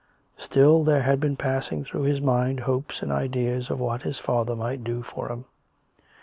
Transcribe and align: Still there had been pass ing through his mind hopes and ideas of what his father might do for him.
Still 0.39 0.83
there 0.83 1.03
had 1.03 1.19
been 1.19 1.35
pass 1.35 1.71
ing 1.71 1.83
through 1.83 2.05
his 2.05 2.19
mind 2.21 2.61
hopes 2.61 3.03
and 3.03 3.11
ideas 3.11 3.69
of 3.69 3.79
what 3.79 4.01
his 4.01 4.17
father 4.17 4.55
might 4.55 4.83
do 4.83 5.03
for 5.03 5.27
him. 5.31 5.45